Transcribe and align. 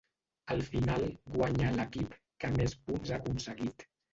Al 0.55 0.63
final 0.69 1.05
guanya 1.35 1.69
l’equip 1.77 2.17
que 2.45 2.53
més 2.59 2.77
punts 2.89 3.13
ha 3.15 3.21
aconseguit. 3.23 3.91